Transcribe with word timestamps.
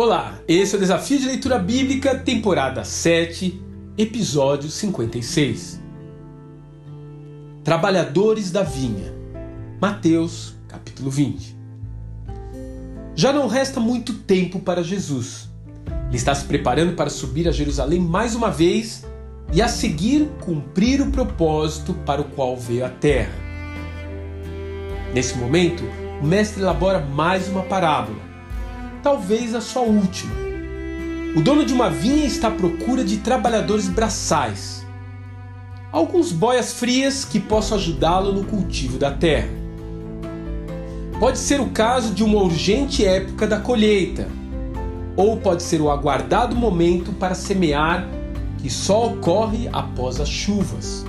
Olá, 0.00 0.38
esse 0.46 0.76
é 0.76 0.78
o 0.78 0.80
Desafio 0.80 1.18
de 1.18 1.26
Leitura 1.26 1.58
Bíblica, 1.58 2.16
temporada 2.16 2.84
7, 2.84 3.60
episódio 3.98 4.70
56. 4.70 5.80
Trabalhadores 7.64 8.52
da 8.52 8.62
Vinha, 8.62 9.12
Mateus, 9.80 10.54
capítulo 10.68 11.10
20. 11.10 11.58
Já 13.16 13.32
não 13.32 13.48
resta 13.48 13.80
muito 13.80 14.14
tempo 14.14 14.60
para 14.60 14.84
Jesus. 14.84 15.48
Ele 16.06 16.16
está 16.16 16.32
se 16.32 16.44
preparando 16.44 16.94
para 16.94 17.10
subir 17.10 17.48
a 17.48 17.50
Jerusalém 17.50 17.98
mais 17.98 18.36
uma 18.36 18.52
vez 18.52 19.04
e 19.52 19.60
a 19.60 19.66
seguir 19.66 20.28
cumprir 20.40 21.00
o 21.00 21.10
propósito 21.10 21.92
para 22.06 22.20
o 22.20 22.24
qual 22.24 22.56
veio 22.56 22.86
à 22.86 22.88
terra. 22.88 23.34
Nesse 25.12 25.36
momento, 25.36 25.82
o 26.22 26.24
mestre 26.24 26.62
elabora 26.62 27.00
mais 27.00 27.48
uma 27.48 27.64
parábola 27.64 28.27
talvez 29.08 29.54
a 29.54 29.60
sua 29.62 29.80
última. 29.80 30.34
O 31.34 31.40
dono 31.40 31.64
de 31.64 31.72
uma 31.72 31.88
vinha 31.88 32.26
está 32.26 32.48
à 32.48 32.50
procura 32.50 33.02
de 33.02 33.16
trabalhadores 33.16 33.88
braçais, 33.88 34.86
alguns 35.90 36.30
boias 36.30 36.74
frias 36.74 37.24
que 37.24 37.40
possam 37.40 37.78
ajudá-lo 37.78 38.34
no 38.34 38.44
cultivo 38.44 38.98
da 38.98 39.10
terra. 39.10 39.48
Pode 41.18 41.38
ser 41.38 41.58
o 41.58 41.70
caso 41.70 42.12
de 42.12 42.22
uma 42.22 42.36
urgente 42.42 43.02
época 43.02 43.46
da 43.46 43.58
colheita, 43.58 44.28
ou 45.16 45.38
pode 45.38 45.62
ser 45.62 45.80
o 45.80 45.90
aguardado 45.90 46.54
momento 46.54 47.10
para 47.14 47.34
semear 47.34 48.06
que 48.58 48.68
só 48.68 49.06
ocorre 49.06 49.70
após 49.72 50.20
as 50.20 50.28
chuvas. 50.28 51.06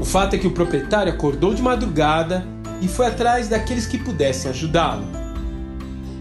O 0.00 0.04
fato 0.04 0.34
é 0.34 0.38
que 0.40 0.48
o 0.48 0.52
proprietário 0.52 1.12
acordou 1.12 1.54
de 1.54 1.62
madrugada 1.62 2.44
e 2.82 2.88
foi 2.88 3.06
atrás 3.06 3.46
daqueles 3.46 3.86
que 3.86 3.96
pudessem 3.96 4.50
ajudá-lo. 4.50 5.25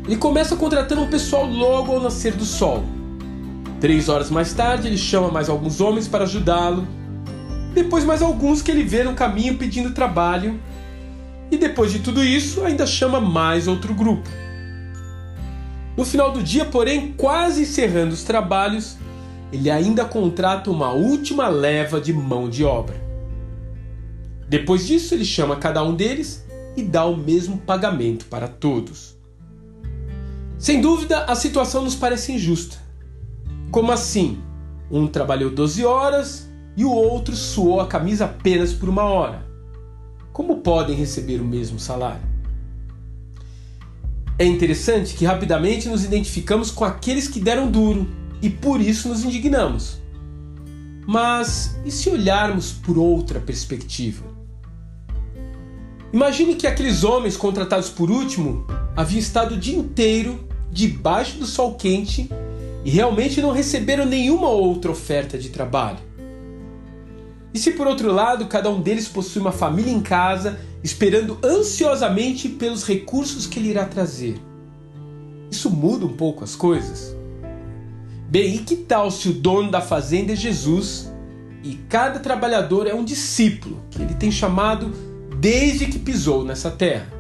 Ele 0.05 0.17
começa 0.17 0.55
contratando 0.55 1.01
um 1.01 1.09
pessoal 1.09 1.45
logo 1.45 1.91
ao 1.91 1.99
nascer 1.99 2.33
do 2.33 2.45
sol. 2.45 2.83
Três 3.81 4.07
horas 4.07 4.29
mais 4.29 4.53
tarde, 4.53 4.87
ele 4.87 4.97
chama 4.97 5.29
mais 5.29 5.49
alguns 5.49 5.81
homens 5.81 6.07
para 6.07 6.25
ajudá-lo. 6.25 6.87
Depois, 7.73 8.05
mais 8.05 8.21
alguns 8.21 8.61
que 8.61 8.69
ele 8.69 8.83
vê 8.83 9.03
no 9.03 9.15
caminho 9.15 9.57
pedindo 9.57 9.93
trabalho. 9.93 10.59
E 11.49 11.57
depois 11.57 11.91
de 11.91 11.99
tudo 11.99 12.23
isso, 12.23 12.63
ainda 12.63 12.85
chama 12.85 13.19
mais 13.19 13.67
outro 13.67 13.93
grupo. 13.93 14.29
No 15.97 16.05
final 16.05 16.31
do 16.31 16.43
dia, 16.43 16.65
porém, 16.65 17.13
quase 17.17 17.63
encerrando 17.63 18.13
os 18.13 18.23
trabalhos, 18.23 18.97
ele 19.51 19.71
ainda 19.71 20.05
contrata 20.05 20.69
uma 20.69 20.91
última 20.91 21.47
leva 21.47 21.99
de 21.99 22.13
mão 22.13 22.49
de 22.49 22.63
obra. 22.63 22.95
Depois 24.47 24.85
disso, 24.85 25.13
ele 25.15 25.25
chama 25.25 25.55
cada 25.55 25.83
um 25.83 25.95
deles 25.95 26.45
e 26.77 26.83
dá 26.83 27.05
o 27.05 27.17
mesmo 27.17 27.57
pagamento 27.57 28.25
para 28.25 28.47
todos. 28.47 29.14
Sem 30.66 30.81
dúvida, 30.81 31.25
a 31.25 31.35
situação 31.35 31.83
nos 31.83 31.94
parece 31.94 32.31
injusta. 32.31 32.77
Como 33.69 33.91
assim? 33.91 34.39
Um 34.89 35.05
trabalhou 35.05 35.52
12 35.52 35.85
horas 35.85 36.49
e 36.75 36.83
o 36.83 36.89
outro 36.91 37.35
suou 37.35 37.80
a 37.80 37.85
camisa 37.85 38.25
apenas 38.25 38.73
por 38.73 38.89
uma 38.89 39.03
hora. 39.03 39.45
Como 40.33 40.61
podem 40.61 40.95
receber 40.95 41.39
o 41.39 41.45
mesmo 41.45 41.77
salário? 41.77 42.23
É 44.39 44.45
interessante 44.45 45.13
que 45.13 45.23
rapidamente 45.23 45.88
nos 45.88 46.03
identificamos 46.03 46.72
com 46.72 46.83
aqueles 46.83 47.27
que 47.27 47.39
deram 47.39 47.69
duro 47.69 48.07
e 48.41 48.50
por 48.50 48.81
isso 48.81 49.07
nos 49.07 49.23
indignamos. 49.23 50.00
Mas 51.05 51.79
e 51.85 51.91
se 51.91 52.09
olharmos 52.09 52.72
por 52.72 52.97
outra 52.97 53.39
perspectiva? 53.39 54.25
Imagine 56.11 56.55
que 56.55 56.66
aqueles 56.66 57.03
homens 57.03 57.38
contratados 57.38 57.91
por 57.91 58.09
último 58.09 58.66
haviam 58.95 59.19
estado 59.19 59.53
o 59.53 59.59
dia 59.59 59.77
inteiro 59.77 60.54
debaixo 60.75 61.37
do 61.37 61.45
sol 61.45 61.75
quente 61.75 62.29
e 62.83 62.89
realmente 62.89 63.41
não 63.41 63.51
receberam 63.51 64.05
nenhuma 64.05 64.50
outra 64.50 64.91
oferta 64.91 65.38
de 65.38 65.47
trabalho. 65.47 66.00
E 67.53 67.57
se 67.57 67.72
por 67.72 67.88
outro 67.88 68.11
lado 68.11 68.47
cada 68.47 68.69
um 68.69 68.81
deles 68.81 69.07
possui 69.07 69.41
uma 69.41 69.53
família 69.53 69.89
em 69.89 70.01
casa, 70.01 70.59
esperando 70.83 71.39
ansiosamente 71.41 72.50
pelos 72.50 72.83
recursos 72.83 73.47
que 73.47 73.57
ele 73.57 73.69
irá 73.69 73.85
trazer? 73.85 74.38
Isso 75.50 75.72
muda 75.72 76.05
um 76.05 76.13
pouco 76.13 76.44
as 76.44 76.57
coisas? 76.57 77.16
Bem, 78.29 78.55
e 78.55 78.57
que 78.57 78.75
tal 78.75 79.09
se 79.09 79.29
o 79.29 79.33
dono 79.33 79.71
da 79.71 79.79
fazenda 79.79 80.33
é 80.33 80.35
Jesus 80.35 81.09
e 81.63 81.75
cada 81.88 82.19
trabalhador 82.19 82.85
é 82.85 82.94
um 82.94 83.05
discípulo 83.05 83.81
que 83.89 84.01
ele 84.01 84.16
tem 84.16 84.29
chamado 84.29 84.91
desde 85.39 85.85
que 85.85 85.97
pisou 85.97 86.44
nessa 86.44 86.69
terra? 86.69 87.14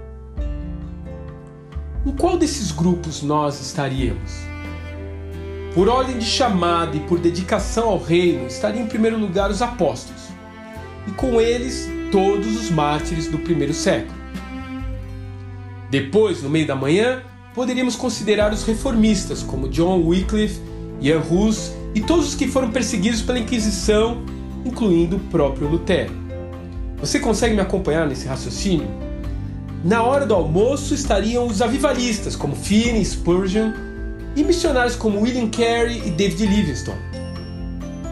Em 2.05 2.11
qual 2.11 2.37
desses 2.37 2.71
grupos 2.71 3.23
nós 3.23 3.59
estaríamos? 3.59 4.31
Por 5.73 5.89
ordem 5.89 6.19
de 6.19 6.25
chamada 6.25 6.95
e 6.95 6.99
por 6.99 7.19
dedicação 7.19 7.89
ao 7.89 7.97
reino, 7.97 8.45
estariam 8.45 8.85
em 8.85 8.87
primeiro 8.87 9.17
lugar 9.17 9.49
os 9.49 9.61
apóstolos, 9.61 10.21
e 11.07 11.11
com 11.11 11.41
eles 11.41 11.89
todos 12.11 12.55
os 12.55 12.69
mártires 12.69 13.27
do 13.27 13.39
primeiro 13.39 13.73
século. 13.73 14.15
Depois, 15.89 16.43
no 16.43 16.49
meio 16.49 16.67
da 16.67 16.75
manhã, 16.75 17.23
poderíamos 17.55 17.95
considerar 17.95 18.53
os 18.53 18.63
reformistas, 18.63 19.41
como 19.41 19.67
John 19.67 20.05
Wycliffe, 20.05 20.61
Jan 21.01 21.23
Hus 21.29 21.71
e 21.95 22.01
todos 22.01 22.29
os 22.29 22.35
que 22.35 22.47
foram 22.47 22.69
perseguidos 22.69 23.23
pela 23.23 23.39
Inquisição, 23.39 24.23
incluindo 24.63 25.15
o 25.15 25.19
próprio 25.19 25.67
Lutero. 25.67 26.13
Você 26.99 27.19
consegue 27.19 27.55
me 27.55 27.61
acompanhar 27.61 28.07
nesse 28.07 28.27
raciocínio? 28.27 29.04
Na 29.85 30.01
hora 30.01 30.25
do 30.25 30.33
almoço 30.33 30.95
estariam 30.95 31.45
os 31.45 31.61
avivalistas, 31.61 32.35
como 32.35 32.55
Finney, 32.55 33.05
Spurgeon, 33.05 33.71
e 34.35 34.43
missionários 34.43 34.95
como 34.95 35.21
William 35.21 35.47
Carey 35.47 36.01
e 36.07 36.09
David 36.09 36.47
Livingstone. 36.47 36.97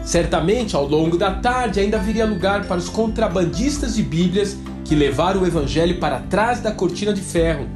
Certamente, 0.04 0.76
ao 0.76 0.86
longo 0.86 1.18
da 1.18 1.34
tarde, 1.34 1.80
ainda 1.80 1.96
haveria 1.96 2.26
lugar 2.26 2.68
para 2.68 2.76
os 2.76 2.88
contrabandistas 2.88 3.96
de 3.96 4.04
Bíblias 4.04 4.56
que 4.84 4.94
levaram 4.94 5.42
o 5.42 5.46
Evangelho 5.48 5.98
para 5.98 6.20
trás 6.20 6.60
da 6.60 6.70
cortina 6.70 7.12
de 7.12 7.20
ferro, 7.20 7.66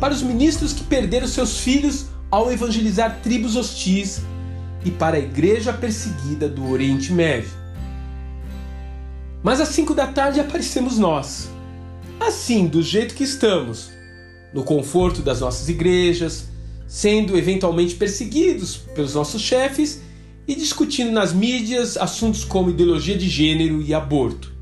para 0.00 0.14
os 0.14 0.22
ministros 0.22 0.72
que 0.72 0.82
perderam 0.82 1.28
seus 1.28 1.58
filhos 1.58 2.06
ao 2.30 2.50
evangelizar 2.50 3.18
tribos 3.22 3.56
hostis 3.56 4.22
e 4.86 4.90
para 4.90 5.18
a 5.18 5.20
igreja 5.20 5.70
perseguida 5.70 6.48
do 6.48 6.66
Oriente 6.70 7.12
Médio. 7.12 7.50
Mas 9.42 9.60
às 9.60 9.68
cinco 9.68 9.92
da 9.92 10.06
tarde 10.06 10.40
aparecemos 10.40 10.98
nós, 10.98 11.51
assim, 12.20 12.66
do 12.66 12.82
jeito 12.82 13.14
que 13.14 13.24
estamos, 13.24 13.90
no 14.52 14.62
conforto 14.64 15.22
das 15.22 15.40
nossas 15.40 15.68
igrejas, 15.68 16.48
sendo 16.86 17.36
eventualmente 17.36 17.94
perseguidos 17.94 18.76
pelos 18.76 19.14
nossos 19.14 19.40
chefes 19.40 20.02
e 20.46 20.54
discutindo 20.54 21.10
nas 21.10 21.32
mídias 21.32 21.96
assuntos 21.96 22.44
como 22.44 22.70
ideologia 22.70 23.16
de 23.16 23.28
gênero 23.28 23.80
e 23.80 23.94
aborto. 23.94 24.52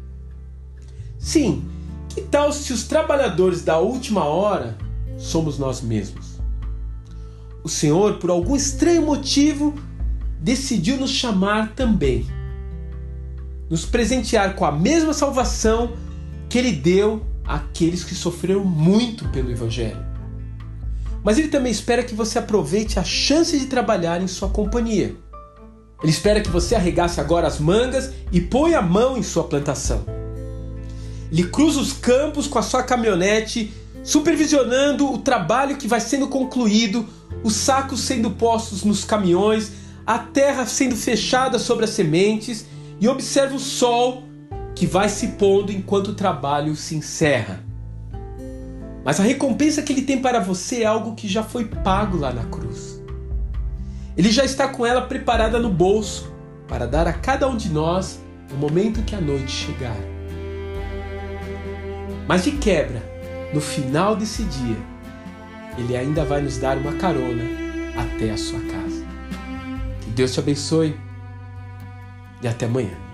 Sim, 1.19 1.65
que 2.09 2.21
tal 2.21 2.53
se 2.53 2.73
os 2.73 2.85
trabalhadores 2.85 3.63
da 3.63 3.79
última 3.79 4.25
hora 4.25 4.77
somos 5.19 5.59
nós 5.59 5.81
mesmos? 5.81 6.39
O 7.63 7.69
Senhor, 7.69 8.15
por 8.19 8.31
algum 8.31 8.57
estranho 8.57 9.03
motivo, 9.03 9.75
decidiu 10.41 10.97
nos 10.97 11.11
chamar 11.11 11.75
também, 11.75 12.27
nos 13.69 13.85
presentear 13.85 14.55
com 14.55 14.65
a 14.65 14.73
mesma 14.73 15.13
salvação 15.13 15.93
que 16.49 16.59
Ele 16.59 16.73
deu 16.73 17.23
aqueles 17.55 18.05
que 18.05 18.15
sofreram 18.15 18.65
muito 18.65 19.29
pelo 19.29 19.51
Evangelho. 19.51 20.05
Mas 21.23 21.37
ele 21.37 21.49
também 21.49 21.73
espera 21.73 22.03
que 22.03 22.15
você 22.15 22.39
aproveite 22.39 22.99
a 22.99 23.05
chance 23.05 23.59
de 23.59 23.67
trabalhar 23.67 24.23
em 24.23 24.27
sua 24.27 24.49
companhia. 24.49 25.17
Ele 26.03 26.13
espera 26.13 26.41
que 26.41 26.49
você 26.49 26.75
arregace 26.75 27.21
agora 27.21 27.47
as 27.47 27.59
mangas 27.59 28.13
e 28.33 28.41
ponha 28.41 28.79
a 28.79 28.83
mão 28.83 29.19
em 29.19 29.23
sua 29.23 29.45
plantação. 29.45 30.05
Ele 31.31 31.45
cruza 31.45 31.81
os 31.81 31.93
campos 31.93 32.47
com 32.47 32.59
a 32.59 32.63
sua 32.63 32.83
caminhonete, 32.83 33.73
supervisionando 34.03 35.13
o 35.13 35.19
trabalho 35.19 35.77
que 35.77 35.87
vai 35.87 36.01
sendo 36.01 36.29
concluído, 36.29 37.07
os 37.45 37.55
sacos 37.55 38.01
sendo 38.01 38.31
postos 38.31 38.83
nos 38.83 39.05
caminhões, 39.05 39.73
a 40.07 40.19
terra 40.19 40.65
sendo 40.67 40.97
fechada 40.97 41.59
sobre 41.59 41.85
as 41.85 41.91
sementes 41.91 42.65
e 43.01 43.07
observa 43.07 43.57
o 43.57 43.61
sol 43.61 44.30
que 44.75 44.87
vai 44.87 45.09
se 45.09 45.29
pondo 45.29 45.73
enquanto 45.73 46.09
o 46.09 46.15
trabalho 46.15 46.75
se 46.75 46.95
encerra. 46.95 47.65
Mas 49.05 49.19
a 49.19 49.23
recompensa 49.23 49.83
que 49.83 49.93
ele 49.93 50.03
tem 50.03 50.21
para 50.21 50.41
você 50.41 50.83
é 50.83 50.87
algo 50.87 51.15
que 51.15 51.27
já 51.27 51.43
foi 51.43 51.65
pago 51.65 52.17
lá 52.17 52.33
na 52.33 52.45
cruz. 52.45 53.03
Ele 54.17 54.31
já 54.31 54.45
está 54.45 54.69
com 54.69 54.85
ela 54.85 55.03
preparada 55.03 55.59
no 55.59 55.71
bolso 55.71 56.33
para 56.69 56.87
dar 56.87 57.07
a 57.09 57.13
cada 57.13 57.49
um 57.49 57.57
de 57.57 57.71
nós 57.71 58.21
no 58.51 58.59
momento 58.59 59.03
que 59.03 59.15
a 59.15 59.21
noite 59.21 59.51
chegar. 59.51 59.97
Mas 62.29 62.45
de 62.45 62.53
quebra, 62.53 63.03
no 63.55 63.61
final 63.61 64.15
desse 64.15 64.45
dia, 64.45 64.77
ele 65.79 65.97
ainda 65.97 66.25
vai 66.25 66.43
nos 66.43 66.59
dar 66.59 66.77
uma 66.77 66.93
carona 66.93 67.43
até 67.97 68.31
a 68.31 68.37
sua 68.37 68.61
casa. 68.61 69.05
Que 70.03 70.11
Deus 70.11 70.33
te 70.33 70.41
abençoe 70.41 70.97
e 72.43 72.49
até 72.49 72.67
amanhã. 72.67 73.10